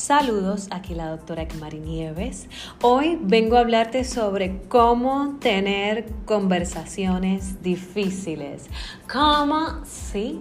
Saludos, 0.00 0.66
aquí 0.70 0.94
la 0.94 1.10
doctora 1.10 1.46
Mari 1.60 1.78
Nieves. 1.78 2.48
Hoy 2.80 3.18
vengo 3.20 3.58
a 3.58 3.60
hablarte 3.60 4.04
sobre 4.04 4.62
cómo 4.62 5.36
tener 5.40 6.06
conversaciones 6.24 7.62
difíciles. 7.62 8.70
¿Cómo? 9.12 9.84
Sí. 9.84 10.40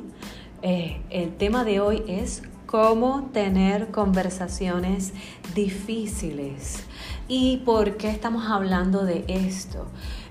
Eh, 0.61 1.01
el 1.09 1.35
tema 1.35 1.65
de 1.65 1.81
hoy 1.81 2.03
es 2.07 2.41
cómo 2.67 3.31
tener 3.33 3.91
conversaciones 3.91 5.11
difíciles. 5.53 6.85
¿Y 7.27 7.57
por 7.57 7.97
qué 7.97 8.09
estamos 8.09 8.49
hablando 8.49 9.03
de 9.03 9.25
esto? 9.27 9.87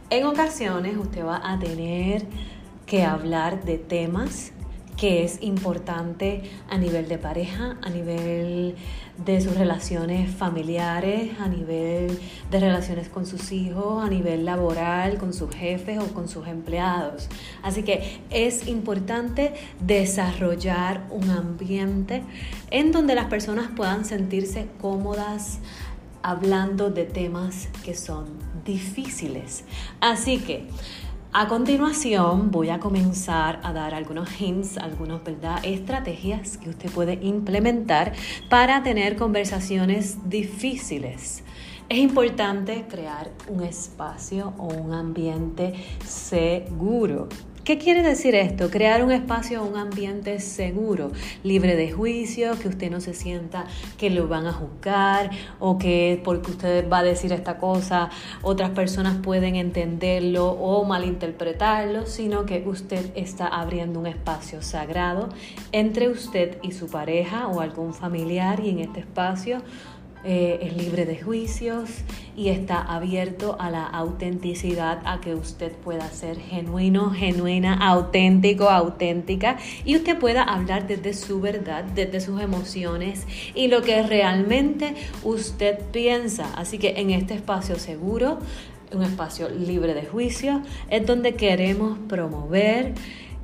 En 0.09 0.25
ocasiones 0.25 0.97
usted 0.97 1.23
va 1.23 1.43
a 1.45 1.59
tener 1.59 2.25
que 2.87 3.05
hablar 3.05 3.63
de 3.63 3.77
temas 3.77 4.53
que 4.99 5.23
es 5.23 5.41
importante 5.43 6.43
a 6.69 6.77
nivel 6.77 7.09
de 7.09 7.19
pareja, 7.19 7.79
a 7.83 7.89
nivel 7.89 8.75
de 9.25 9.41
sus 9.41 9.57
relaciones 9.57 10.29
familiares, 10.29 11.39
a 11.41 11.49
nivel 11.49 12.19
de 12.51 12.61
relaciones 12.61 13.09
con 13.09 13.25
sus 13.25 13.53
hijos, 13.53 14.05
a 14.05 14.09
nivel 14.09 14.45
laboral, 14.45 15.19
con 15.19 15.33
sus 15.33 15.55
jefes 15.55 16.01
o 16.01 16.13
con 16.13 16.29
sus 16.29 16.49
empleados. 16.49 17.29
Así 17.63 17.85
que 17.85 18.21
es 18.31 18.67
importante 18.67 19.55
desarrollar 19.81 21.07
un 21.11 21.31
ambiente 21.31 22.25
en 22.71 22.91
donde 22.91 23.15
las 23.15 23.27
personas 23.27 23.71
puedan 23.75 24.05
sentirse 24.05 24.67
cómodas 24.81 25.61
hablando 26.23 26.91
de 26.91 27.05
temas 27.05 27.69
que 27.85 27.95
son 27.95 28.27
difíciles. 28.65 29.65
Así 30.01 30.39
que 30.39 30.67
a 31.33 31.47
continuación 31.47 32.51
voy 32.51 32.71
a 32.71 32.81
comenzar 32.81 33.61
a 33.63 33.73
dar 33.73 33.95
algunos 33.95 34.41
hints, 34.41 34.79
algunas 34.79 35.23
¿verdad? 35.23 35.59
estrategias 35.63 36.57
que 36.57 36.71
usted 36.71 36.91
puede 36.91 37.19
implementar 37.23 38.13
para 38.49 38.83
tener 38.83 39.17
conversaciones 39.17 40.29
difíciles. 40.29 41.45
Es 41.91 41.99
importante 41.99 42.87
crear 42.89 43.31
un 43.49 43.63
espacio 43.63 44.53
o 44.59 44.67
un 44.67 44.93
ambiente 44.93 45.75
seguro 46.05 47.29
¿Qué 47.69 47.77
quiere 47.77 48.03
decir 48.03 48.35
esto? 48.35 48.71
Crear 48.71 49.05
un 49.05 49.13
espacio, 49.13 49.63
un 49.63 49.77
ambiente 49.77 50.41
seguro, 50.41 51.13
libre 51.43 51.77
de 51.77 51.93
juicio, 51.93 52.59
que 52.59 52.67
usted 52.67 52.91
no 52.91 52.99
se 53.03 53.13
sienta 53.13 53.67
que 53.99 54.09
lo 54.09 54.27
van 54.27 54.47
a 54.47 54.55
juzgar 54.55 55.29
o 55.61 55.77
que 55.77 56.19
porque 56.25 56.53
usted 56.53 56.89
va 56.89 57.01
a 57.01 57.03
decir 57.03 57.31
esta 57.31 57.59
cosa, 57.59 58.09
otras 58.41 58.71
personas 58.71 59.19
pueden 59.23 59.55
entenderlo 59.55 60.53
o 60.53 60.83
malinterpretarlo, 60.87 62.07
sino 62.07 62.47
que 62.47 62.67
usted 62.67 63.11
está 63.15 63.49
abriendo 63.49 64.01
un 64.01 64.07
espacio 64.07 64.63
sagrado 64.63 65.29
entre 65.71 66.09
usted 66.09 66.57
y 66.63 66.73
su 66.73 66.87
pareja 66.89 67.49
o 67.49 67.61
algún 67.61 67.93
familiar 67.93 68.61
y 68.61 68.71
en 68.71 68.79
este 68.79 69.01
espacio 69.01 69.61
eh, 70.31 70.59
es 70.61 70.77
libre 70.77 71.07
de 71.07 71.19
juicios 71.19 71.89
y 72.37 72.51
está 72.51 72.83
abierto 72.83 73.57
a 73.59 73.71
la 73.71 73.87
autenticidad, 73.87 75.01
a 75.07 75.23
que 75.23 75.35
usted 75.35 75.73
pueda 75.73 76.07
ser 76.11 76.39
genuino, 76.39 77.13
genuina, 77.13 77.73
auténtico, 77.89 78.69
auténtica 78.69 79.57
y 79.87 79.97
usted 79.97 80.19
pueda 80.19 80.43
hablar 80.43 80.87
desde 80.87 81.15
su 81.15 81.41
verdad, 81.41 81.83
desde 81.83 82.21
sus 82.21 82.43
emociones 82.43 83.27
y 83.55 83.69
lo 83.69 83.81
que 83.81 84.03
realmente 84.03 84.97
usted 85.23 85.79
piensa. 85.93 86.53
Así 86.57 86.77
que 86.77 87.01
en 87.01 87.09
este 87.09 87.33
espacio 87.33 87.79
seguro, 87.79 88.39
un 88.93 89.05
espacio 89.05 89.49
libre 89.49 89.95
de 89.95 90.05
juicios, 90.05 90.61
es 90.91 91.07
donde 91.07 91.37
queremos 91.37 91.99
promover 92.01 92.93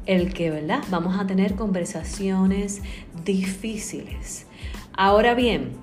el 0.05 0.35
que, 0.35 0.51
¿verdad? 0.51 0.83
Vamos 0.91 1.19
a 1.19 1.27
tener 1.27 1.55
conversaciones 1.55 2.83
difíciles. 3.25 4.45
Ahora 4.93 5.35
bien, 5.35 5.83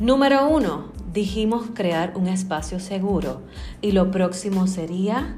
Número 0.00 0.48
uno, 0.48 0.86
dijimos 1.12 1.66
crear 1.74 2.14
un 2.16 2.26
espacio 2.26 2.80
seguro 2.80 3.42
y 3.82 3.92
lo 3.92 4.10
próximo 4.10 4.66
sería, 4.66 5.36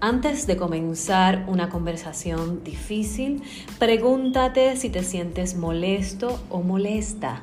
antes 0.00 0.48
de 0.48 0.56
comenzar 0.56 1.44
una 1.46 1.68
conversación 1.68 2.64
difícil, 2.64 3.44
pregúntate 3.78 4.74
si 4.74 4.90
te 4.90 5.04
sientes 5.04 5.56
molesto 5.56 6.40
o 6.50 6.60
molesta. 6.60 7.42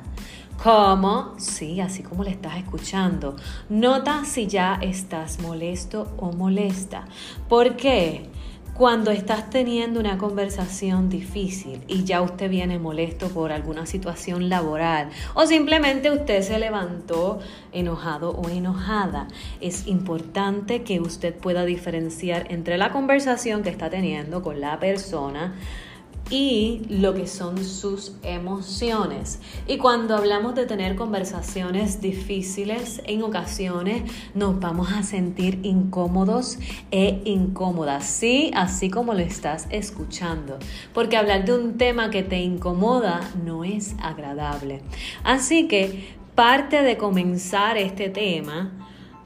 ¿Cómo? 0.62 1.32
Sí, 1.38 1.80
así 1.80 2.02
como 2.02 2.22
le 2.22 2.32
estás 2.32 2.58
escuchando. 2.58 3.34
Nota 3.70 4.26
si 4.26 4.46
ya 4.46 4.78
estás 4.82 5.40
molesto 5.40 6.12
o 6.18 6.32
molesta. 6.32 7.06
¿Por 7.48 7.76
qué? 7.76 8.28
Cuando 8.74 9.10
estás 9.10 9.50
teniendo 9.50 10.00
una 10.00 10.16
conversación 10.16 11.10
difícil 11.10 11.82
y 11.88 12.04
ya 12.04 12.22
usted 12.22 12.48
viene 12.48 12.78
molesto 12.78 13.28
por 13.28 13.52
alguna 13.52 13.84
situación 13.84 14.48
laboral 14.48 15.10
o 15.34 15.46
simplemente 15.46 16.10
usted 16.10 16.40
se 16.40 16.58
levantó 16.58 17.38
enojado 17.72 18.30
o 18.30 18.48
enojada, 18.48 19.28
es 19.60 19.86
importante 19.86 20.84
que 20.84 21.00
usted 21.00 21.34
pueda 21.34 21.66
diferenciar 21.66 22.50
entre 22.50 22.78
la 22.78 22.92
conversación 22.92 23.62
que 23.62 23.68
está 23.68 23.90
teniendo 23.90 24.40
con 24.40 24.62
la 24.62 24.80
persona 24.80 25.54
y 26.32 26.80
lo 26.88 27.12
que 27.12 27.26
son 27.26 27.62
sus 27.62 28.12
emociones. 28.22 29.38
Y 29.66 29.76
cuando 29.76 30.16
hablamos 30.16 30.54
de 30.54 30.64
tener 30.64 30.96
conversaciones 30.96 32.00
difíciles, 32.00 33.02
en 33.04 33.22
ocasiones 33.22 34.10
nos 34.34 34.58
vamos 34.58 34.90
a 34.92 35.02
sentir 35.02 35.60
incómodos 35.62 36.58
e 36.90 37.20
incómodas, 37.26 38.06
sí, 38.06 38.50
así 38.54 38.88
como 38.88 39.12
lo 39.12 39.20
estás 39.20 39.66
escuchando, 39.68 40.58
porque 40.94 41.18
hablar 41.18 41.44
de 41.44 41.52
un 41.52 41.76
tema 41.76 42.08
que 42.08 42.22
te 42.22 42.40
incomoda 42.40 43.20
no 43.44 43.62
es 43.62 43.94
agradable. 44.02 44.80
Así 45.24 45.68
que 45.68 46.16
parte 46.34 46.82
de 46.82 46.96
comenzar 46.96 47.76
este 47.76 48.08
tema 48.08 48.72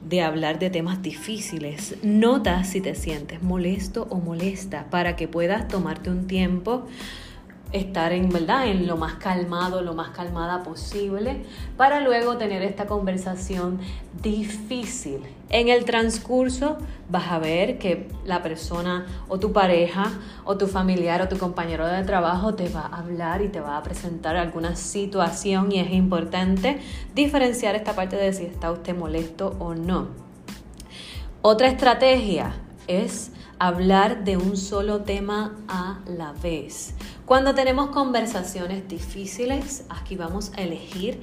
de 0.09 0.23
hablar 0.23 0.59
de 0.59 0.71
temas 0.71 1.03
difíciles. 1.03 1.97
Nota 2.03 2.63
si 2.65 2.81
te 2.81 2.95
sientes 2.95 3.43
molesto 3.43 4.07
o 4.09 4.17
molesta 4.17 4.87
para 4.89 5.17
que 5.17 5.27
puedas 5.27 5.67
tomarte 5.67 6.11
un 6.11 6.27
tiempo 6.27 6.87
estar 7.73 8.13
en 8.13 8.29
verdad 8.29 8.69
en 8.69 8.87
lo 8.87 8.97
más 8.97 9.15
calmado, 9.15 9.83
lo 9.83 9.95
más 9.95 10.11
calmada 10.11 10.63
posible, 10.63 11.43
para 11.77 12.01
luego 12.01 12.37
tener 12.37 12.63
esta 12.63 12.87
conversación 12.87 13.81
difícil. 14.23 15.23
En 15.49 15.69
el 15.69 15.85
transcurso 15.85 16.77
vas 17.09 17.31
a 17.31 17.39
ver 17.39 17.79
que 17.79 18.09
la 18.25 18.43
persona 18.43 19.07
o 19.29 19.39
tu 19.39 19.53
pareja 19.53 20.11
o 20.45 20.57
tu 20.57 20.67
familiar 20.67 21.23
o 21.23 21.29
tu 21.29 21.39
compañero 21.39 21.87
de 21.87 22.03
trabajo 22.03 22.55
te 22.55 22.69
va 22.69 22.81
a 22.81 22.99
hablar 22.99 23.43
y 23.43 23.49
te 23.49 23.61
va 23.61 23.77
a 23.77 23.83
presentar 23.83 24.37
alguna 24.37 24.75
situación 24.75 25.71
y 25.71 25.79
es 25.79 25.93
importante 25.93 26.81
diferenciar 27.15 27.77
esta 27.77 27.95
parte 27.95 28.17
de 28.17 28.33
si 28.33 28.45
está 28.45 28.73
usted 28.73 28.97
molesto 28.97 29.55
o 29.61 29.75
no. 29.75 30.09
Otra 31.43 31.69
estrategia 31.69 32.57
es 32.89 33.31
hablar 33.61 34.25
de 34.25 34.37
un 34.37 34.57
solo 34.57 35.03
tema 35.03 35.57
a 35.69 36.01
la 36.07 36.33
vez. 36.33 36.95
Cuando 37.25 37.55
tenemos 37.55 37.91
conversaciones 37.91 38.87
difíciles, 38.89 39.85
aquí 39.89 40.17
vamos 40.17 40.53
a 40.57 40.63
elegir 40.63 41.23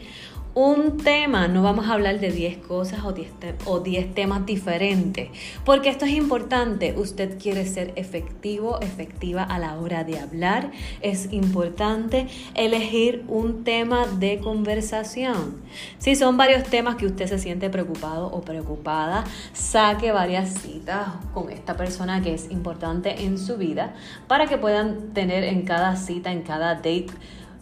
un 0.55 0.97
tema, 0.97 1.47
no 1.47 1.63
vamos 1.63 1.87
a 1.87 1.93
hablar 1.93 2.19
de 2.19 2.31
10 2.31 2.59
cosas 2.59 3.01
o 3.03 3.79
10, 3.79 4.13
temas 4.13 4.45
diferentes, 4.45 5.29
porque 5.65 5.89
esto 5.89 6.05
es 6.05 6.11
importante, 6.11 6.93
usted 6.95 7.39
quiere 7.39 7.65
ser 7.65 7.91
efectivo, 7.95 8.79
efectiva 8.81 9.43
a 9.43 9.57
la 9.57 9.79
hora 9.79 10.03
de 10.03 10.19
hablar, 10.19 10.71
es 11.01 11.31
importante 11.33 12.27
elegir 12.53 13.23
un 13.27 13.63
tema 13.63 14.05
de 14.05 14.39
conversación. 14.39 15.61
Si 15.97 16.15
son 16.15 16.37
varios 16.37 16.63
temas 16.65 16.97
que 16.97 17.07
usted 17.07 17.25
se 17.27 17.39
siente 17.39 17.71
preocupado 17.71 18.27
o 18.27 18.41
preocupada, 18.41 19.23
saque 19.53 20.11
varias 20.11 20.53
citas 20.53 21.07
con 21.33 21.49
esta 21.49 21.75
persona 21.75 22.21
que 22.21 22.33
es 22.33 22.51
importante 22.51 23.23
en 23.23 23.39
su 23.39 23.57
vida 23.57 23.95
para 24.27 24.45
que 24.45 24.59
puedan 24.59 25.13
tener 25.13 25.43
en 25.43 25.63
cada 25.63 25.95
cita, 25.95 26.31
en 26.31 26.43
cada 26.43 26.75
date, 26.75 27.07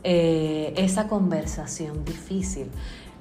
eh, 0.03 0.73
esa 0.77 1.07
conversación 1.07 2.05
difícil. 2.05 2.67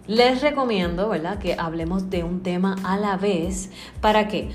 Les 0.07 0.41
recomiendo, 0.41 1.09
¿verdad?, 1.09 1.39
que 1.39 1.55
hablemos 1.55 2.11
de 2.11 2.25
un 2.25 2.43
tema 2.43 2.77
a 2.83 2.97
la 2.97 3.17
vez 3.17 3.71
para 4.01 4.29
que 4.29 4.51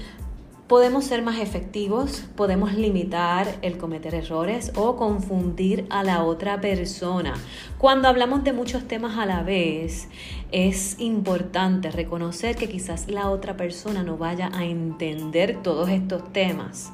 podemos 0.67 1.05
ser 1.05 1.21
más 1.21 1.39
efectivos, 1.39 2.25
podemos 2.35 2.73
limitar 2.73 3.47
el 3.61 3.77
cometer 3.77 4.15
errores 4.15 4.71
o 4.75 4.95
confundir 4.95 5.85
a 5.89 6.03
la 6.03 6.23
otra 6.23 6.59
persona. 6.59 7.35
Cuando 7.77 8.07
hablamos 8.07 8.43
de 8.43 8.53
muchos 8.53 8.87
temas 8.87 9.17
a 9.17 9.25
la 9.25 9.43
vez, 9.43 10.07
es 10.51 10.99
importante 10.99 11.91
reconocer 11.91 12.55
que 12.55 12.67
quizás 12.67 13.07
la 13.07 13.29
otra 13.29 13.55
persona 13.55 14.01
no 14.03 14.17
vaya 14.17 14.49
a 14.53 14.65
entender 14.65 15.61
todos 15.61 15.89
estos 15.89 16.33
temas. 16.33 16.91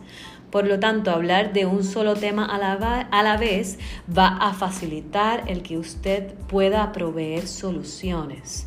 Por 0.52 0.68
lo 0.68 0.80
tanto, 0.80 1.12
hablar 1.12 1.54
de 1.54 1.66
un 1.66 1.84
solo 1.84 2.16
tema 2.16 2.46
a 2.46 3.24
la, 3.24 3.38
vez 3.38 3.80
va 4.16 4.28
a 4.28 4.54
facilitar 4.54 5.46
el 5.48 5.64
que 5.64 5.78
usted 5.78 6.34
pueda 6.50 6.92
proveer 6.92 7.48
soluciones. 7.48 8.66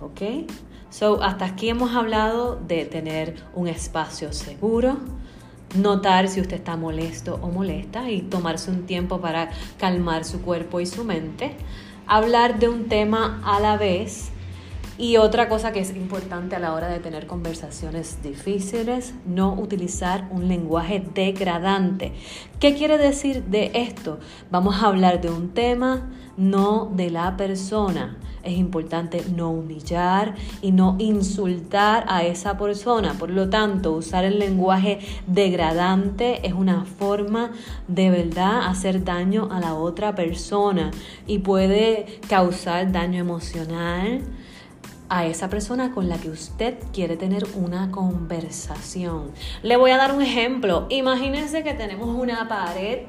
¿Ok? 0.00 0.48
So, 0.90 1.22
hasta 1.22 1.46
aquí 1.46 1.68
hemos 1.70 1.96
hablado 1.96 2.56
de 2.56 2.84
tener 2.84 3.34
un 3.54 3.66
espacio 3.66 4.32
seguro, 4.32 4.98
notar 5.74 6.28
si 6.28 6.40
usted 6.40 6.58
está 6.58 6.76
molesto 6.76 7.40
o 7.42 7.48
molesta 7.48 8.08
y 8.10 8.22
tomarse 8.22 8.70
un 8.70 8.86
tiempo 8.86 9.20
para 9.20 9.50
calmar 9.78 10.24
su 10.24 10.42
cuerpo 10.42 10.80
y 10.80 10.86
su 10.86 11.04
mente. 11.04 11.56
hablar 12.06 12.58
de 12.58 12.68
un 12.68 12.88
tema 12.88 13.40
a 13.44 13.58
la 13.58 13.76
vez 13.76 14.32
y 14.98 15.16
otra 15.16 15.48
cosa 15.48 15.72
que 15.72 15.80
es 15.80 15.94
importante 15.96 16.56
a 16.56 16.58
la 16.58 16.74
hora 16.74 16.88
de 16.88 17.00
tener 17.00 17.26
conversaciones 17.26 18.22
difíciles, 18.22 19.14
no 19.26 19.54
utilizar 19.54 20.28
un 20.30 20.48
lenguaje 20.48 21.02
degradante. 21.14 22.12
¿Qué 22.60 22.74
quiere 22.74 22.98
decir 22.98 23.44
de 23.44 23.70
esto? 23.74 24.18
Vamos 24.50 24.82
a 24.82 24.88
hablar 24.88 25.20
de 25.20 25.30
un 25.30 25.50
tema, 25.54 26.10
no 26.36 26.90
de 26.94 27.10
la 27.10 27.36
persona. 27.36 28.18
Es 28.42 28.58
importante 28.58 29.24
no 29.34 29.50
humillar 29.50 30.34
y 30.60 30.72
no 30.72 30.96
insultar 30.98 32.04
a 32.08 32.24
esa 32.24 32.58
persona. 32.58 33.14
Por 33.14 33.30
lo 33.30 33.48
tanto, 33.48 33.92
usar 33.92 34.24
el 34.24 34.38
lenguaje 34.38 34.98
degradante 35.26 36.46
es 36.46 36.52
una 36.52 36.84
forma 36.84 37.52
de 37.86 38.10
verdad 38.10 38.66
hacer 38.66 39.04
daño 39.04 39.48
a 39.52 39.60
la 39.60 39.74
otra 39.74 40.14
persona 40.14 40.90
y 41.26 41.38
puede 41.38 42.20
causar 42.28 42.90
daño 42.90 43.20
emocional 43.20 44.22
a 45.14 45.26
esa 45.26 45.50
persona 45.50 45.92
con 45.92 46.08
la 46.08 46.16
que 46.16 46.30
usted 46.30 46.78
quiere 46.90 47.18
tener 47.18 47.44
una 47.54 47.90
conversación. 47.90 49.30
Le 49.62 49.76
voy 49.76 49.90
a 49.90 49.98
dar 49.98 50.14
un 50.14 50.22
ejemplo. 50.22 50.86
Imagínense 50.88 51.62
que 51.62 51.74
tenemos 51.74 52.08
una 52.08 52.48
pared 52.48 53.00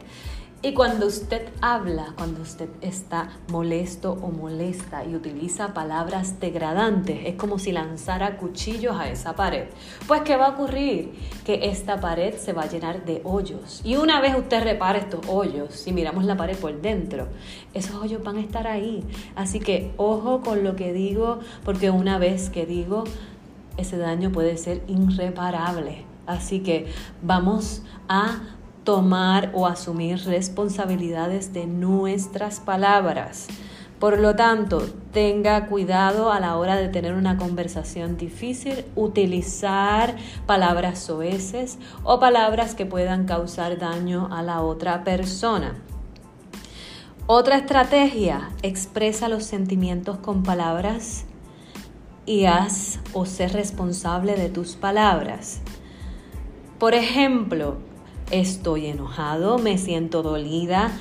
y 0.65 0.74
cuando 0.74 1.07
usted 1.07 1.50
habla, 1.60 2.13
cuando 2.15 2.42
usted 2.42 2.69
está 2.80 3.31
molesto 3.50 4.13
o 4.13 4.31
molesta 4.31 5.04
y 5.04 5.13
utiliza 5.13 5.74
palabras 5.74 6.39
degradantes, 6.39 7.19
es 7.25 7.36
como 7.36 7.60
si 7.60 7.74
lanzara 7.74 8.38
cuchillos 8.38 8.95
a 8.95 9.10
esa 9.10 9.36
pared. 9.36 9.65
Pues, 10.07 10.21
¿qué 10.21 10.38
va 10.38 10.45
a 10.45 10.50
ocurrir? 10.51 11.15
Que 11.45 11.68
esta 11.69 12.00
pared 12.00 12.36
se 12.38 12.54
va 12.54 12.62
a 12.63 12.69
llenar 12.69 13.04
de 13.04 13.19
hoyos. 13.25 13.81
Y 13.83 13.98
una 13.98 14.21
vez 14.21 14.38
usted 14.38 14.63
repare 14.63 15.00
estos 15.00 15.27
hoyos, 15.27 15.74
si 15.74 15.92
miramos 15.92 16.24
la 16.24 16.38
pared 16.38 16.56
por 16.56 16.81
dentro, 16.81 17.27
esos 17.74 17.95
hoyos 17.98 18.24
van 18.24 18.38
a 18.38 18.39
estar 18.39 18.65
ahí. 18.65 19.04
Así 19.36 19.60
que 19.60 19.92
ojo 19.98 20.44
con 20.44 20.63
lo 20.63 20.77
que 20.77 20.94
digo, 20.94 21.39
porque 21.65 21.89
una 21.89 22.19
vez 22.19 22.50
que 22.50 22.65
digo, 22.65 23.04
ese 23.75 23.98
daño 23.98 24.31
puede 24.31 24.56
ser 24.56 24.81
irreparable. 24.88 26.06
Así 26.25 26.62
que 26.62 26.88
vamos 27.21 27.81
a 28.07 28.39
tomar 28.84 29.52
o 29.54 29.66
asumir 29.66 30.20
responsabilidades 30.26 31.54
de 31.54 31.66
nuestras 31.66 32.60
palabras. 32.60 33.48
Por 34.00 34.20
lo 34.20 34.36
tanto, 34.36 34.86
tenga 35.14 35.68
cuidado 35.68 36.32
a 36.32 36.42
la 36.42 36.58
hora 36.58 36.76
de 36.76 36.90
tener 36.90 37.14
una 37.14 37.38
conversación 37.38 38.18
difícil, 38.18 38.84
utilizar 38.96 40.18
palabras 40.46 41.00
soeces 41.00 41.80
o 42.04 42.20
palabras 42.20 42.76
que 42.76 42.86
puedan 42.86 43.26
causar 43.26 43.78
daño 43.78 44.28
a 44.30 44.42
la 44.42 44.62
otra 44.62 45.06
persona. 45.06 45.76
Otra 47.28 47.56
estrategia, 47.56 48.50
expresa 48.62 49.30
los 49.30 49.46
sentimientos 49.46 50.18
con 50.18 50.44
palabras 50.44 51.24
y 52.26 52.44
haz 52.44 53.00
o 53.14 53.26
ser 53.26 53.54
responsable 53.54 54.36
de 54.36 54.50
tus 54.50 54.76
palabras. 54.76 55.62
Por 56.78 56.94
ejemplo, 56.94 57.78
Estoy 58.34 58.88
enojado, 58.88 59.60
me 59.60 59.78
siento 59.78 60.24
dolida 60.24 60.92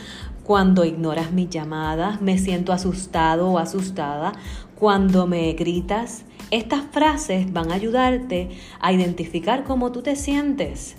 cuando 0.45 0.85
ignoras 0.85 1.33
mis 1.33 1.49
llamadas, 1.49 2.21
me 2.21 2.37
siento 2.37 2.75
asustado 2.75 3.49
o 3.49 3.59
asustada 3.59 4.33
cuando 4.75 5.27
me 5.27 5.51
gritas. 5.55 6.27
Estas 6.51 6.83
frases 6.93 7.51
van 7.51 7.73
a 7.73 7.77
ayudarte 7.77 8.51
a 8.81 8.93
identificar 8.93 9.65
cómo 9.65 9.93
tú 9.93 10.03
te 10.03 10.15
sientes. 10.15 10.95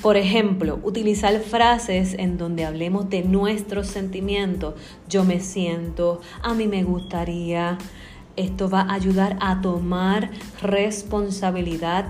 Por 0.00 0.16
ejemplo, 0.16 0.80
utilizar 0.84 1.38
frases 1.40 2.14
en 2.14 2.38
donde 2.38 2.64
hablemos 2.64 3.10
de 3.10 3.24
nuestros 3.24 3.88
sentimientos. 3.88 4.72
Yo 5.06 5.22
me 5.22 5.38
siento, 5.38 6.22
a 6.40 6.54
mí 6.54 6.66
me 6.66 6.82
gustaría. 6.82 7.76
Esto 8.36 8.70
va 8.70 8.80
a 8.80 8.94
ayudar 8.94 9.36
a 9.42 9.60
tomar 9.60 10.30
responsabilidad 10.62 12.06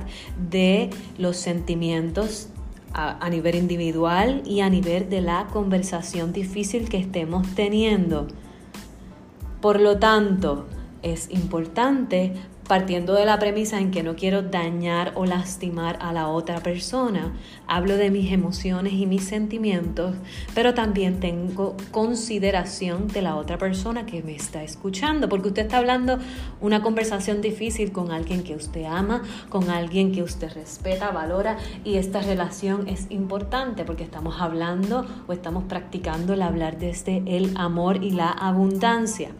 de 0.48 0.90
los 1.18 1.38
sentimientos 1.38 2.50
a, 2.92 3.28
nivel 3.30 3.54
individual 3.54 4.42
y 4.44 4.60
a 4.60 4.70
nivel 4.70 5.08
de 5.08 5.20
la 5.20 5.46
conversación 5.52 6.32
difícil 6.32 6.88
que 6.88 6.98
estemos 6.98 7.46
teniendo. 7.54 8.26
Por 9.60 9.80
lo 9.80 9.98
tanto, 9.98 10.66
es 11.02 11.30
importante 11.30 12.34
partiendo 12.68 13.14
de 13.14 13.24
la 13.24 13.38
premisa 13.38 13.80
en 13.80 13.90
que 13.90 14.02
no 14.02 14.14
quiero 14.14 14.42
dañar 14.42 15.12
o 15.14 15.24
lastimar 15.24 15.98
a 16.02 16.12
la 16.12 16.28
otra 16.28 16.60
persona. 16.60 17.32
Hablo 17.66 17.96
de 17.96 18.10
mis 18.10 18.30
emociones 18.30 18.92
y 18.92 19.06
mis 19.06 19.24
sentimientos, 19.24 20.14
pero 20.54 20.74
también 20.74 21.18
tengo 21.18 21.76
consideración 21.90 23.08
de 23.08 23.22
la 23.22 23.36
otra 23.36 23.56
persona 23.56 24.04
que 24.04 24.22
me 24.22 24.36
está 24.36 24.62
escuchando, 24.62 25.28
porque 25.30 25.48
usted 25.48 25.62
está 25.62 25.78
hablando 25.78 26.18
una 26.60 26.82
conversación 26.82 27.40
difícil 27.40 27.90
con 27.90 28.12
alguien 28.12 28.44
que 28.44 28.54
usted 28.54 28.84
ama, 28.84 29.22
con 29.48 29.70
alguien 29.70 30.12
que 30.12 30.22
usted 30.22 30.52
respeta, 30.52 31.10
valora, 31.10 31.56
y 31.84 31.96
esta 31.96 32.20
relación 32.20 32.86
es 32.86 33.06
importante 33.08 33.86
porque 33.86 34.04
estamos 34.04 34.40
hablando 34.40 35.06
o 35.26 35.32
estamos 35.32 35.64
practicando 35.64 36.34
el 36.34 36.42
hablar 36.42 36.78
desde 36.78 37.22
el 37.26 37.56
amor 37.56 38.04
y 38.04 38.10
la 38.10 38.28
abundancia. 38.28 39.30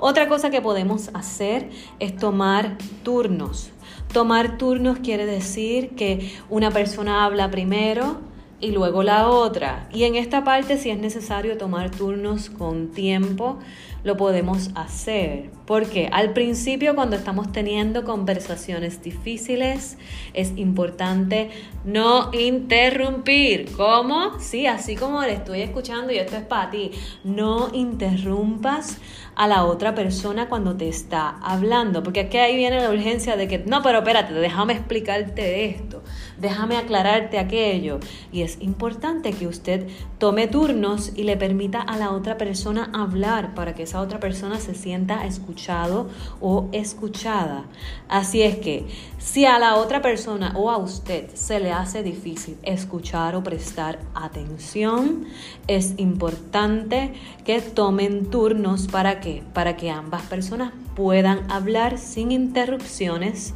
Otra 0.00 0.26
cosa 0.26 0.50
que 0.50 0.60
podemos 0.60 1.10
hacer 1.14 1.70
es 2.00 2.16
tomar 2.16 2.71
turnos. 3.02 3.70
Tomar 4.12 4.58
turnos 4.58 4.98
quiere 4.98 5.26
decir 5.26 5.90
que 5.90 6.32
una 6.50 6.70
persona 6.70 7.24
habla 7.24 7.50
primero 7.50 8.20
y 8.60 8.70
luego 8.70 9.02
la 9.02 9.28
otra. 9.28 9.88
Y 9.92 10.04
en 10.04 10.14
esta 10.14 10.44
parte, 10.44 10.78
si 10.78 10.90
es 10.90 10.98
necesario 10.98 11.58
tomar 11.58 11.90
turnos 11.90 12.48
con 12.48 12.88
tiempo, 12.88 13.58
lo 14.04 14.16
podemos 14.16 14.70
hacer. 14.74 15.50
Porque 15.66 16.08
al 16.12 16.32
principio, 16.32 16.94
cuando 16.94 17.16
estamos 17.16 17.52
teniendo 17.52 18.04
conversaciones 18.04 19.02
difíciles, 19.02 19.96
es 20.34 20.52
importante 20.56 21.50
no 21.84 22.30
interrumpir. 22.32 23.72
¿Cómo? 23.76 24.38
Sí, 24.40 24.66
así 24.66 24.96
como 24.96 25.22
le 25.22 25.34
estoy 25.34 25.62
escuchando 25.62 26.12
y 26.12 26.18
esto 26.18 26.36
es 26.36 26.42
para 26.44 26.70
ti. 26.70 26.90
No 27.24 27.70
interrumpas 27.72 28.98
a 29.34 29.46
la 29.46 29.64
otra 29.64 29.94
persona 29.94 30.48
cuando 30.48 30.76
te 30.76 30.88
está 30.88 31.38
hablando. 31.40 32.02
Porque 32.02 32.20
aquí 32.20 32.38
ahí 32.38 32.56
viene 32.56 32.80
la 32.80 32.90
urgencia 32.90 33.36
de 33.36 33.48
que, 33.48 33.58
no, 33.58 33.82
pero 33.82 33.98
espérate, 33.98 34.34
déjame 34.34 34.74
explicarte 34.74 35.66
esto, 35.66 36.02
déjame 36.38 36.76
aclararte 36.76 37.38
aquello. 37.38 38.00
Y 38.32 38.42
es 38.42 38.58
importante 38.60 39.32
que 39.32 39.46
usted 39.46 39.86
tome 40.18 40.48
turnos 40.48 41.12
y 41.16 41.24
le 41.24 41.36
permita 41.36 41.80
a 41.80 41.96
la 41.96 42.10
otra 42.10 42.38
persona 42.38 42.90
hablar 42.92 43.54
para 43.54 43.74
que 43.74 43.84
esa 43.84 44.00
otra 44.00 44.20
persona 44.20 44.58
se 44.60 44.74
sienta 44.74 45.26
escuchado 45.26 46.08
o 46.40 46.68
escuchada. 46.72 47.64
Así 48.08 48.42
es 48.42 48.56
que 48.56 48.86
si 49.18 49.44
a 49.44 49.58
la 49.58 49.76
otra 49.76 50.02
persona 50.02 50.52
o 50.56 50.70
a 50.70 50.78
usted 50.78 51.30
se 51.34 51.60
le 51.60 51.72
hace 51.72 52.02
difícil 52.02 52.56
escuchar 52.62 53.36
o 53.36 53.42
prestar 53.42 53.98
atención, 54.14 55.26
es 55.66 55.94
importante 55.98 57.12
que 57.44 57.60
tomen 57.60 58.30
turnos 58.30 58.88
para 58.88 59.20
qué? 59.20 59.42
Para 59.52 59.76
que 59.76 59.90
ambas 59.90 60.22
personas 60.22 60.72
puedan 60.94 61.50
hablar 61.50 61.98
sin 61.98 62.32
interrupciones 62.32 63.54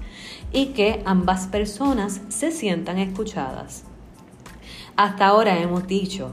y 0.56 0.68
que 0.68 1.02
ambas 1.04 1.48
personas 1.48 2.22
se 2.30 2.50
sientan 2.50 2.98
escuchadas. 2.98 3.84
Hasta 4.96 5.26
ahora 5.26 5.58
hemos 5.58 5.86
dicho, 5.86 6.32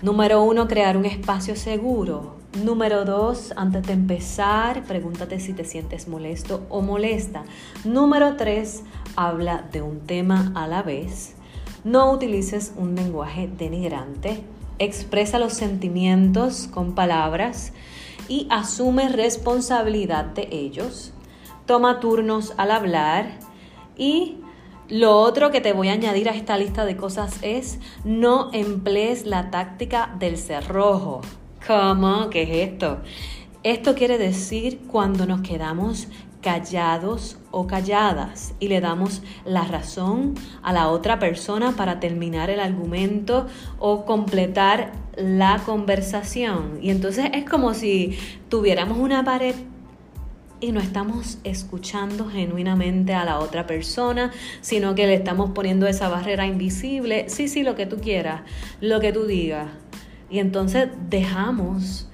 número 0.00 0.44
uno, 0.44 0.68
crear 0.68 0.96
un 0.96 1.06
espacio 1.06 1.56
seguro. 1.56 2.36
Número 2.62 3.04
dos, 3.04 3.52
antes 3.56 3.82
de 3.82 3.94
empezar, 3.94 4.84
pregúntate 4.84 5.40
si 5.40 5.54
te 5.54 5.64
sientes 5.64 6.06
molesto 6.06 6.64
o 6.68 6.82
molesta. 6.82 7.42
Número 7.84 8.36
tres, 8.36 8.84
habla 9.16 9.64
de 9.72 9.82
un 9.82 9.98
tema 9.98 10.52
a 10.54 10.68
la 10.68 10.84
vez. 10.84 11.34
No 11.82 12.12
utilices 12.12 12.72
un 12.76 12.94
lenguaje 12.94 13.50
denigrante. 13.58 14.44
Expresa 14.78 15.40
los 15.40 15.54
sentimientos 15.54 16.68
con 16.72 16.94
palabras 16.94 17.72
y 18.28 18.46
asume 18.50 19.08
responsabilidad 19.08 20.26
de 20.26 20.46
ellos. 20.52 21.12
Toma 21.66 22.00
turnos 22.00 22.54
al 22.56 22.70
hablar 22.70 23.38
y 23.96 24.38
lo 24.88 25.16
otro 25.16 25.50
que 25.50 25.60
te 25.60 25.72
voy 25.72 25.88
a 25.88 25.92
añadir 25.92 26.28
a 26.28 26.34
esta 26.34 26.58
lista 26.58 26.84
de 26.84 26.96
cosas 26.96 27.38
es 27.42 27.78
no 28.04 28.50
emplees 28.52 29.26
la 29.26 29.50
táctica 29.50 30.14
del 30.18 30.36
cerrojo. 30.36 31.22
¿Cómo? 31.66 32.28
¿Qué 32.30 32.42
es 32.42 32.72
esto? 32.72 32.98
Esto 33.62 33.94
quiere 33.94 34.18
decir 34.18 34.80
cuando 34.88 35.24
nos 35.24 35.40
quedamos 35.42 36.08
callados 36.42 37.38
o 37.52 37.66
calladas 37.66 38.54
y 38.58 38.68
le 38.68 38.80
damos 38.80 39.22
la 39.44 39.62
razón 39.62 40.34
a 40.62 40.72
la 40.72 40.88
otra 40.88 41.18
persona 41.18 41.72
para 41.76 42.00
terminar 42.00 42.50
el 42.50 42.60
argumento 42.60 43.46
o 43.78 44.04
completar 44.04 44.92
la 45.16 45.62
conversación. 45.64 46.80
Y 46.82 46.90
entonces 46.90 47.30
es 47.32 47.48
como 47.48 47.72
si 47.74 48.18
tuviéramos 48.48 48.98
una 48.98 49.24
pared 49.24 49.54
y 50.62 50.70
no 50.70 50.80
estamos 50.80 51.38
escuchando 51.42 52.30
genuinamente 52.30 53.14
a 53.14 53.24
la 53.24 53.40
otra 53.40 53.66
persona, 53.66 54.30
sino 54.60 54.94
que 54.94 55.08
le 55.08 55.14
estamos 55.14 55.50
poniendo 55.50 55.88
esa 55.88 56.08
barrera 56.08 56.46
invisible. 56.46 57.28
Sí, 57.28 57.48
sí, 57.48 57.64
lo 57.64 57.74
que 57.74 57.84
tú 57.84 57.96
quieras, 57.96 58.42
lo 58.80 59.00
que 59.00 59.12
tú 59.12 59.26
digas. 59.26 59.66
Y 60.30 60.38
entonces 60.38 60.88
dejamos 61.10 62.08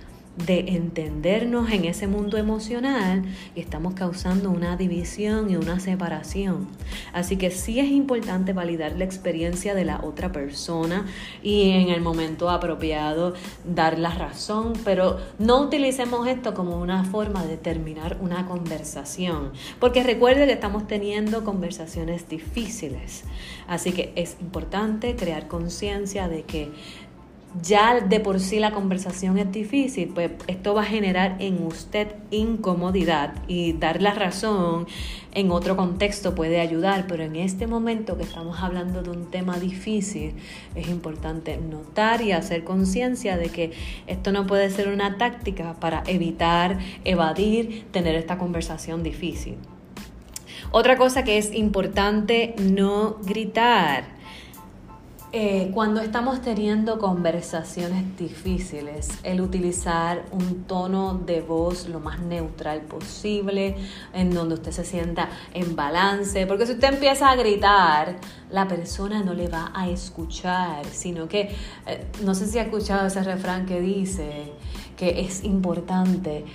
de 0.46 0.60
entendernos 0.68 1.70
en 1.70 1.84
ese 1.84 2.06
mundo 2.06 2.36
emocional 2.36 3.24
y 3.54 3.60
estamos 3.60 3.94
causando 3.94 4.50
una 4.50 4.76
división 4.76 5.50
y 5.50 5.56
una 5.56 5.80
separación. 5.80 6.68
Así 7.12 7.36
que 7.36 7.50
sí 7.50 7.80
es 7.80 7.90
importante 7.90 8.52
validar 8.52 8.92
la 8.92 9.04
experiencia 9.04 9.74
de 9.74 9.84
la 9.84 10.00
otra 10.02 10.32
persona 10.32 11.06
y 11.42 11.70
en 11.70 11.88
el 11.88 12.00
momento 12.00 12.50
apropiado 12.50 13.34
dar 13.64 13.98
la 13.98 14.10
razón, 14.10 14.74
pero 14.84 15.18
no 15.38 15.60
utilicemos 15.60 16.26
esto 16.28 16.54
como 16.54 16.78
una 16.80 17.04
forma 17.04 17.44
de 17.44 17.56
terminar 17.56 18.18
una 18.20 18.46
conversación, 18.46 19.52
porque 19.80 20.02
recuerde 20.02 20.46
que 20.46 20.52
estamos 20.52 20.86
teniendo 20.86 21.44
conversaciones 21.44 22.28
difíciles. 22.28 23.24
Así 23.66 23.92
que 23.92 24.12
es 24.14 24.36
importante 24.40 25.16
crear 25.16 25.48
conciencia 25.48 26.28
de 26.28 26.42
que 26.42 26.70
ya 27.62 28.00
de 28.00 28.20
por 28.20 28.40
sí 28.40 28.58
la 28.58 28.72
conversación 28.72 29.38
es 29.38 29.50
difícil, 29.50 30.08
pues 30.08 30.32
esto 30.46 30.74
va 30.74 30.82
a 30.82 30.84
generar 30.84 31.36
en 31.38 31.62
usted 31.64 32.08
incomodidad 32.30 33.34
y 33.48 33.72
dar 33.72 34.02
la 34.02 34.12
razón 34.12 34.86
en 35.32 35.50
otro 35.50 35.76
contexto 35.76 36.34
puede 36.34 36.60
ayudar, 36.60 37.06
pero 37.06 37.22
en 37.22 37.36
este 37.36 37.66
momento 37.66 38.16
que 38.16 38.24
estamos 38.24 38.60
hablando 38.60 39.02
de 39.02 39.10
un 39.10 39.30
tema 39.30 39.58
difícil, 39.58 40.34
es 40.74 40.88
importante 40.88 41.56
notar 41.56 42.22
y 42.22 42.32
hacer 42.32 42.64
conciencia 42.64 43.36
de 43.36 43.48
que 43.48 43.72
esto 44.06 44.32
no 44.32 44.46
puede 44.46 44.70
ser 44.70 44.88
una 44.88 45.16
táctica 45.16 45.74
para 45.74 46.02
evitar, 46.06 46.78
evadir, 47.04 47.86
tener 47.92 48.14
esta 48.14 48.36
conversación 48.36 49.02
difícil. 49.02 49.56
Otra 50.70 50.98
cosa 50.98 51.24
que 51.24 51.38
es 51.38 51.54
importante, 51.54 52.54
no 52.58 53.16
gritar. 53.22 54.17
Eh, 55.30 55.70
cuando 55.74 56.00
estamos 56.00 56.40
teniendo 56.40 56.98
conversaciones 56.98 58.16
difíciles, 58.16 59.10
el 59.22 59.42
utilizar 59.42 60.24
un 60.32 60.64
tono 60.64 61.18
de 61.18 61.42
voz 61.42 61.86
lo 61.86 62.00
más 62.00 62.18
neutral 62.20 62.80
posible, 62.80 63.76
en 64.14 64.30
donde 64.30 64.54
usted 64.54 64.72
se 64.72 64.84
sienta 64.84 65.28
en 65.52 65.76
balance, 65.76 66.46
porque 66.46 66.64
si 66.64 66.72
usted 66.72 66.94
empieza 66.94 67.28
a 67.28 67.36
gritar, 67.36 68.16
la 68.50 68.66
persona 68.66 69.22
no 69.22 69.34
le 69.34 69.48
va 69.48 69.70
a 69.74 69.90
escuchar, 69.90 70.86
sino 70.86 71.28
que, 71.28 71.54
eh, 71.86 72.06
no 72.24 72.34
sé 72.34 72.46
si 72.46 72.58
ha 72.58 72.62
escuchado 72.62 73.06
ese 73.06 73.22
refrán 73.22 73.66
que 73.66 73.82
dice 73.82 74.50
que 74.96 75.20
es 75.20 75.44
importante 75.44 76.46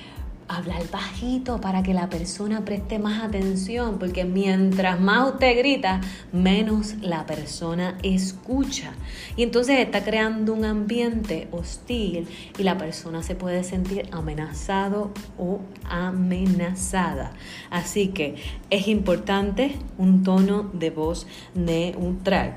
hablar 0.48 0.82
bajito 0.92 1.60
para 1.62 1.84
que 1.84 1.94
la 1.94 2.10
persona 2.10 2.66
preste 2.66 3.00
más 3.00 3.24
atención, 3.24 3.98
porque 4.00 4.26
mientras 4.26 5.00
más 5.00 5.34
usted 5.34 5.58
grita, 5.58 6.02
menos 6.32 6.96
la 7.02 7.26
persona 7.26 7.98
escucha. 8.04 8.94
Y 9.36 9.44
entonces 9.44 9.80
está 9.80 10.04
creando 10.04 10.54
un 10.54 10.66
ambiente 10.66 11.48
hostil 11.52 12.28
y 12.58 12.64
la 12.64 12.78
persona 12.78 13.24
se 13.24 13.36
puede 13.36 13.64
sentir 13.64 14.08
amenazado 14.12 15.12
o 15.38 15.62
amenazada. 15.90 17.32
Así 17.70 18.10
que 18.10 18.36
es 18.70 18.88
importante 18.88 19.78
un 19.98 20.24
tono 20.24 20.70
de 20.74 20.90
voz 20.90 21.28
neutral. 21.56 22.56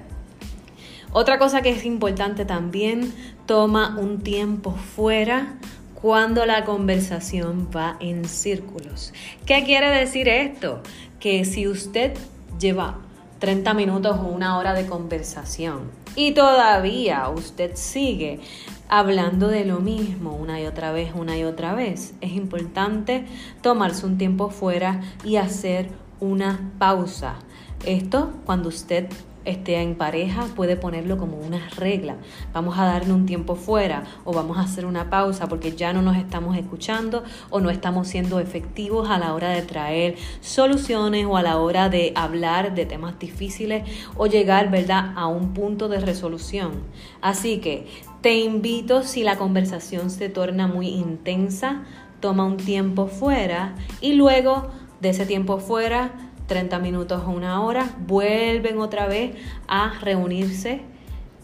Otra 1.13 1.39
cosa 1.39 1.63
que 1.63 1.71
es 1.71 1.87
importante 1.87 2.45
también, 2.45 3.13
toma 3.47 3.97
un 3.99 4.21
tiempo 4.21 4.73
fuera 4.73 5.57
cuando 6.01 6.45
la 6.47 6.65
conversación 6.65 7.69
va 7.75 7.97
en 8.01 8.27
círculos. 8.27 9.13
¿Qué 9.47 9.65
quiere 9.65 9.91
decir 9.91 10.29
esto? 10.29 10.83
Que 11.21 11.45
si 11.45 11.67
usted 11.67 12.17
lleva 12.59 12.99
30 13.39 13.75
minutos 13.75 14.17
o 14.19 14.27
una 14.27 14.59
hora 14.59 14.75
de 14.75 14.87
conversación 14.87 15.91
y 16.15 16.33
todavía 16.33 17.29
usted 17.29 17.73
sigue 17.75 18.41
hablando 18.89 19.49
de 19.49 19.65
lo 19.65 19.81
mismo 19.81 20.35
una 20.35 20.61
y 20.61 20.67
otra 20.67 20.93
vez, 20.93 21.13
una 21.15 21.37
y 21.37 21.45
otra 21.45 21.75
vez, 21.75 22.15
es 22.21 22.33
importante 22.33 23.27
tomarse 23.63 24.07
un 24.07 24.17
tiempo 24.17 24.51
fuera 24.51 25.01
y 25.25 25.37
hacer 25.37 25.89
una 26.21 26.73
pausa. 26.79 27.37
Esto 27.85 28.33
cuando 28.47 28.69
usted 28.69 29.09
esté 29.47 29.81
en 29.81 29.95
pareja, 29.95 30.47
puede 30.55 30.77
ponerlo 30.77 31.17
como 31.17 31.39
una 31.39 31.69
regla. 31.71 32.17
Vamos 32.53 32.79
a 32.79 32.85
darle 32.85 33.13
un 33.13 33.27
tiempo 33.27 33.57
fuera 33.57 34.05
o 34.25 34.33
vamos 34.33 34.59
a 34.59 34.63
hacer 34.63 34.85
una 34.85 35.09
pausa 35.09 35.49
porque 35.49 35.75
ya 35.75 35.93
no 35.93 36.03
nos 36.03 36.17
estamos 36.17 36.57
escuchando 36.57 37.25
o 37.51 37.61
no 37.61 37.71
estamos 37.71 38.09
siendo 38.09 38.41
efectivos 38.41 39.09
a 39.09 39.19
la 39.19 39.33
hora 39.33 39.51
de 39.51 39.63
traer 39.63 40.17
soluciones 40.41 41.27
o 41.27 41.37
a 41.37 41.43
la 41.43 41.59
hora 41.59 41.89
de 41.89 42.13
hablar 42.15 42.75
de 42.75 42.87
temas 42.87 43.19
difíciles 43.19 43.85
o 44.17 44.27
llegar, 44.27 44.71
¿verdad?, 44.71 45.13
a 45.17 45.27
un 45.27 45.55
punto 45.55 45.89
de 45.89 46.01
resolución. 46.01 46.73
Así 47.21 47.59
que 47.59 47.87
te 48.21 48.39
invito, 48.39 49.03
si 49.03 49.23
la 49.23 49.37
conversación 49.37 50.11
se 50.11 50.29
torna 50.29 50.67
muy 50.67 50.89
intensa, 50.89 51.83
toma 52.21 52.45
un 52.45 52.57
tiempo 52.57 53.07
fuera 53.07 53.75
y 54.01 54.15
luego 54.15 54.69
de 55.01 55.11
ese 55.11 55.27
tiempo 55.27 55.59
fuera, 55.59 56.26
30 56.47 56.79
minutos 56.79 57.23
o 57.27 57.31
una 57.31 57.63
hora, 57.63 57.95
vuelven 58.07 58.79
otra 58.79 59.07
vez 59.07 59.35
a 59.69 59.99
reunirse 60.01 60.83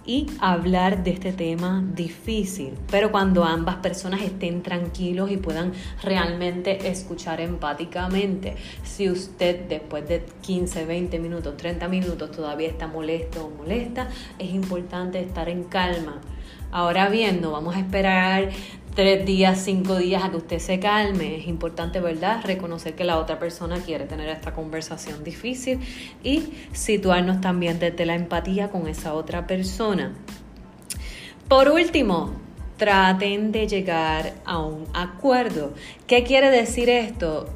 y 0.05 0.27
hablar 0.41 1.05
de 1.05 1.13
este 1.13 1.33
tema 1.33 1.83
difícil. 1.95 2.75
Pero 2.91 3.13
cuando 3.13 3.45
ambas 3.45 3.77
personas 3.77 4.23
estén 4.23 4.63
tranquilos 4.63 5.31
y 5.31 5.37
puedan 5.37 5.73
realmente 6.03 6.89
escuchar 6.89 7.41
empáticamente, 7.41 8.57
si 8.83 9.09
usted 9.11 9.69
después 9.69 10.09
de 10.09 10.25
15, 10.43 10.85
20 10.87 11.19
minutos, 11.19 11.57
30 11.57 11.89
minutos 11.89 12.31
todavía 12.33 12.69
está 12.69 12.87
molesto 12.87 13.47
o 13.47 13.51
molesta, 13.51 14.09
es 14.39 14.53
importante 14.53 15.21
estar 15.21 15.49
en 15.49 15.65
calma. 15.65 16.21
Ahora 16.73 17.09
bien, 17.11 17.43
no 17.43 17.53
vamos 17.53 17.77
a 17.77 17.81
esperar 17.81 18.49
tres 18.95 19.25
días, 19.25 19.59
cinco 19.65 19.97
días 19.97 20.23
a 20.25 20.31
que 20.31 20.37
usted 20.37 20.59
se 20.59 20.79
calme. 20.79 21.37
Es 21.37 21.47
importante, 21.47 22.01
¿verdad? 22.01 22.43
Reconocer 22.45 22.95
que 22.95 23.05
la 23.05 23.19
otra 23.19 23.39
persona 23.39 23.79
quiere 23.81 24.05
tener 24.05 24.29
esta 24.29 24.53
conversación 24.53 25.25
difícil 25.25 25.81
y 26.23 26.53
situarnos 26.73 27.41
también 27.41 27.79
desde 27.79 28.05
la 28.07 28.15
empatía 28.15 28.69
con 28.69 28.87
esa 28.89 29.15
otra 29.15 29.47
persona. 29.47 30.13
Por 31.49 31.69
último, 31.69 32.33
traten 32.77 33.53
de 33.53 33.67
llegar 33.67 34.35
a 34.45 34.59
un 34.59 34.87
acuerdo. 34.93 35.73
¿Qué 36.07 36.25
quiere 36.25 36.51
decir 36.51 36.89
esto? 36.91 37.49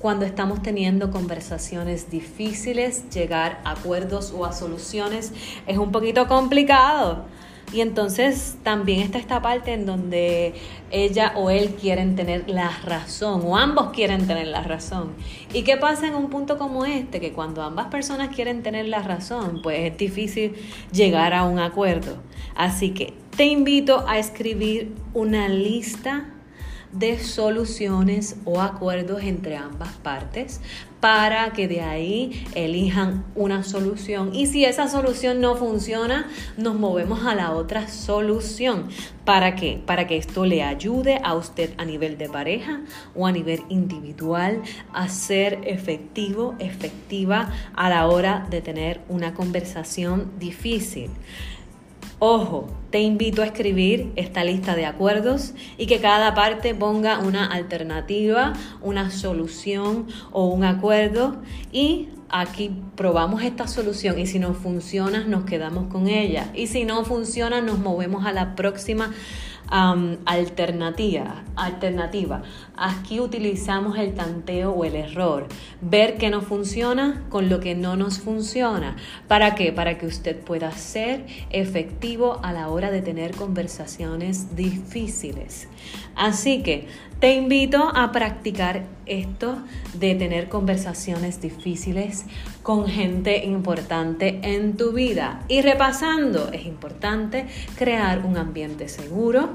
Cuando 0.00 0.26
estamos 0.26 0.62
teniendo 0.62 1.10
conversaciones 1.10 2.10
difíciles, 2.10 3.08
llegar 3.10 3.60
a 3.64 3.72
acuerdos 3.72 4.32
o 4.36 4.44
a 4.44 4.52
soluciones 4.52 5.32
es 5.66 5.78
un 5.78 5.90
poquito 5.90 6.26
complicado 6.28 7.24
y 7.72 7.80
entonces 7.80 8.56
también 8.62 9.00
está 9.00 9.18
esta 9.18 9.42
parte 9.42 9.72
en 9.72 9.86
donde 9.86 10.54
ella 10.90 11.32
o 11.36 11.50
él 11.50 11.74
quieren 11.80 12.14
tener 12.14 12.48
la 12.48 12.70
razón 12.84 13.42
o 13.44 13.56
ambos 13.56 13.90
quieren 13.90 14.26
tener 14.26 14.46
la 14.46 14.62
razón. 14.62 15.14
¿Y 15.52 15.62
qué 15.62 15.76
pasa 15.76 16.06
en 16.06 16.14
un 16.14 16.30
punto 16.30 16.58
como 16.58 16.84
este? 16.84 17.20
Que 17.20 17.32
cuando 17.32 17.62
ambas 17.62 17.88
personas 17.88 18.34
quieren 18.34 18.62
tener 18.62 18.86
la 18.86 19.02
razón, 19.02 19.60
pues 19.62 19.90
es 19.90 19.98
difícil 19.98 20.54
llegar 20.92 21.34
a 21.34 21.44
un 21.44 21.58
acuerdo. 21.58 22.18
Así 22.54 22.90
que 22.90 23.14
te 23.36 23.44
invito 23.44 24.06
a 24.06 24.18
escribir 24.18 24.94
una 25.12 25.48
lista 25.48 26.35
de 26.98 27.18
soluciones 27.18 28.36
o 28.44 28.60
acuerdos 28.60 29.22
entre 29.22 29.56
ambas 29.56 29.92
partes 30.02 30.60
para 31.00 31.52
que 31.52 31.68
de 31.68 31.82
ahí 31.82 32.46
elijan 32.54 33.24
una 33.34 33.62
solución. 33.62 34.34
Y 34.34 34.46
si 34.46 34.64
esa 34.64 34.88
solución 34.88 35.40
no 35.40 35.54
funciona, 35.56 36.28
nos 36.56 36.74
movemos 36.74 37.24
a 37.24 37.34
la 37.34 37.52
otra 37.52 37.86
solución. 37.88 38.88
¿Para 39.24 39.54
qué? 39.56 39.80
Para 39.84 40.06
que 40.06 40.16
esto 40.16 40.46
le 40.46 40.62
ayude 40.62 41.20
a 41.22 41.34
usted 41.34 41.70
a 41.78 41.84
nivel 41.84 42.16
de 42.18 42.28
pareja 42.28 42.80
o 43.14 43.26
a 43.26 43.32
nivel 43.32 43.62
individual 43.68 44.62
a 44.92 45.08
ser 45.08 45.60
efectivo, 45.64 46.54
efectiva 46.58 47.52
a 47.74 47.88
la 47.90 48.06
hora 48.08 48.46
de 48.50 48.60
tener 48.60 49.00
una 49.08 49.34
conversación 49.34 50.32
difícil. 50.38 51.10
Ojo, 52.18 52.66
te 52.90 53.00
invito 53.00 53.42
a 53.42 53.44
escribir 53.44 54.10
esta 54.16 54.42
lista 54.42 54.74
de 54.74 54.86
acuerdos 54.86 55.52
y 55.76 55.86
que 55.86 56.00
cada 56.00 56.34
parte 56.34 56.74
ponga 56.74 57.18
una 57.18 57.44
alternativa, 57.44 58.54
una 58.80 59.10
solución 59.10 60.06
o 60.32 60.46
un 60.46 60.64
acuerdo. 60.64 61.36
Y 61.72 62.08
aquí 62.30 62.70
probamos 62.96 63.42
esta 63.42 63.68
solución 63.68 64.18
y 64.18 64.26
si 64.26 64.38
no 64.38 64.54
funciona 64.54 65.24
nos 65.24 65.44
quedamos 65.44 65.92
con 65.92 66.08
ella. 66.08 66.50
Y 66.54 66.68
si 66.68 66.86
no 66.86 67.04
funciona 67.04 67.60
nos 67.60 67.80
movemos 67.80 68.24
a 68.24 68.32
la 68.32 68.54
próxima 68.54 69.12
alternativa, 69.68 71.42
alternativa. 71.56 72.42
Aquí 72.76 73.20
utilizamos 73.20 73.98
el 73.98 74.14
tanteo 74.14 74.72
o 74.72 74.84
el 74.84 74.96
error. 74.96 75.48
Ver 75.80 76.16
qué 76.18 76.30
no 76.30 76.40
funciona 76.40 77.24
con 77.28 77.48
lo 77.48 77.60
que 77.60 77.74
no 77.74 77.96
nos 77.96 78.18
funciona. 78.18 78.96
¿Para 79.28 79.54
qué? 79.54 79.72
Para 79.72 79.98
que 79.98 80.06
usted 80.06 80.38
pueda 80.38 80.70
ser 80.72 81.26
efectivo 81.50 82.40
a 82.42 82.52
la 82.52 82.68
hora 82.68 82.90
de 82.90 83.02
tener 83.02 83.34
conversaciones 83.34 84.54
difíciles. 84.54 85.68
Así 86.14 86.62
que 86.62 86.88
te 87.20 87.34
invito 87.34 87.90
a 87.94 88.12
practicar 88.12 88.84
esto 89.06 89.58
de 89.94 90.14
tener 90.14 90.48
conversaciones 90.48 91.40
difíciles 91.40 92.26
con 92.62 92.86
gente 92.86 93.44
importante 93.44 94.40
en 94.42 94.76
tu 94.76 94.92
vida. 94.92 95.42
Y 95.48 95.62
repasando, 95.62 96.50
es 96.52 96.66
importante 96.66 97.46
crear 97.76 98.24
un 98.24 98.36
ambiente 98.36 98.88
seguro, 98.88 99.50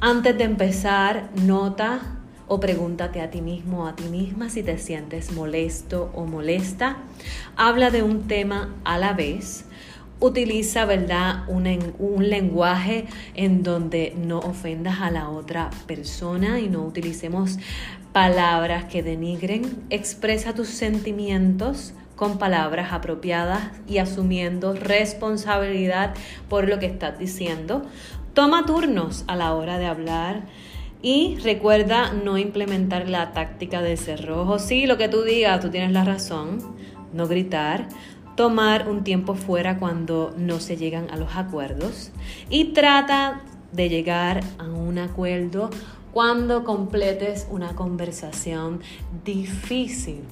Antes 0.00 0.36
de 0.36 0.44
empezar, 0.44 1.30
nota 1.34 2.18
o 2.46 2.60
pregúntate 2.60 3.22
a 3.22 3.30
ti 3.30 3.40
mismo 3.40 3.84
o 3.84 3.86
a 3.86 3.96
ti 3.96 4.04
misma 4.04 4.50
si 4.50 4.62
te 4.62 4.76
sientes 4.76 5.32
molesto 5.32 6.10
o 6.14 6.26
molesta. 6.26 6.98
Habla 7.56 7.90
de 7.90 8.02
un 8.02 8.28
tema 8.28 8.74
a 8.84 8.98
la 8.98 9.14
vez. 9.14 9.64
Utiliza, 10.20 10.84
¿verdad?, 10.84 11.44
un, 11.48 11.66
un, 11.98 12.28
lenguaje 12.30 13.06
en 13.34 13.62
donde 13.62 14.14
no 14.16 14.38
ofendas 14.38 15.00
a 15.00 15.10
la 15.10 15.28
otra 15.28 15.70
persona 15.86 16.60
y 16.60 16.68
no 16.68 16.82
utilicemos 16.84 17.58
palabras 18.12 18.84
que 18.84 19.02
denigren. 19.02 19.84
Expresa 19.90 20.54
tus 20.54 20.68
sentimientos 20.68 21.94
con 22.16 22.38
palabras 22.38 22.92
apropiadas 22.92 23.70
y 23.88 23.98
asumiendo 23.98 24.72
responsabilidad 24.72 26.14
por 26.48 26.68
lo 26.68 26.78
que 26.78 26.86
estás 26.86 27.18
diciendo. 27.18 27.82
Toma 28.34 28.66
turnos 28.66 29.24
a 29.26 29.36
la 29.36 29.54
hora 29.54 29.78
de 29.78 29.86
hablar 29.86 30.42
y 31.02 31.36
recuerda 31.42 32.12
no 32.12 32.38
implementar 32.38 33.08
la 33.08 33.32
táctica 33.32 33.82
de 33.82 33.96
cerrojo. 33.96 34.58
Sí, 34.58 34.86
lo 34.86 34.96
que 34.96 35.08
tú 35.08 35.22
digas, 35.22 35.60
tú 35.60 35.70
tienes 35.70 35.92
la 35.92 36.04
razón. 36.04 36.58
No 37.12 37.28
gritar. 37.28 37.88
Tomar 38.36 38.88
un 38.88 39.04
tiempo 39.04 39.34
fuera 39.34 39.78
cuando 39.78 40.34
no 40.36 40.60
se 40.60 40.76
llegan 40.76 41.10
a 41.10 41.16
los 41.16 41.36
acuerdos. 41.36 42.10
Y 42.50 42.72
trata 42.72 43.42
de 43.72 43.88
llegar 43.88 44.40
a 44.58 44.64
un 44.64 44.98
acuerdo 44.98 45.70
cuando 46.12 46.64
completes 46.64 47.46
una 47.50 47.74
conversación 47.74 48.80
difícil. 49.24 50.22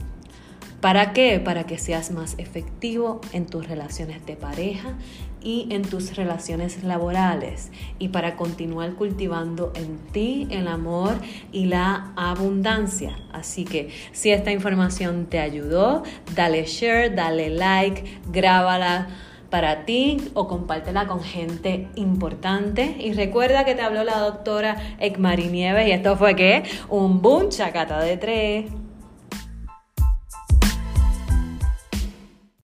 ¿Para 0.82 1.12
qué? 1.12 1.38
Para 1.38 1.62
que 1.62 1.78
seas 1.78 2.10
más 2.10 2.34
efectivo 2.38 3.20
en 3.32 3.46
tus 3.46 3.68
relaciones 3.68 4.26
de 4.26 4.34
pareja 4.34 4.94
y 5.40 5.68
en 5.70 5.82
tus 5.82 6.16
relaciones 6.16 6.82
laborales 6.82 7.70
y 8.00 8.08
para 8.08 8.34
continuar 8.34 8.94
cultivando 8.94 9.72
en 9.76 9.98
ti 10.10 10.48
el 10.50 10.66
amor 10.66 11.14
y 11.52 11.66
la 11.66 12.12
abundancia. 12.16 13.16
Así 13.32 13.64
que 13.64 13.90
si 14.10 14.32
esta 14.32 14.50
información 14.50 15.26
te 15.26 15.38
ayudó, 15.38 16.02
dale 16.34 16.64
share, 16.64 17.14
dale 17.14 17.50
like, 17.50 18.02
grábala 18.32 19.06
para 19.50 19.84
ti 19.84 20.16
o 20.34 20.48
compártela 20.48 21.06
con 21.06 21.22
gente 21.22 21.90
importante. 21.94 22.96
Y 22.98 23.12
recuerda 23.12 23.64
que 23.64 23.76
te 23.76 23.82
habló 23.82 24.02
la 24.02 24.18
doctora 24.18 24.96
Ekmari 24.98 25.46
Nieves 25.46 25.86
y 25.86 25.92
esto 25.92 26.16
fue 26.16 26.34
que 26.34 26.64
un 26.88 27.22
boom 27.22 27.50
chacata 27.50 28.00
de 28.00 28.16
tres. 28.16 28.81